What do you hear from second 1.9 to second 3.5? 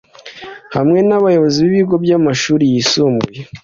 by’amashuri yisumbuye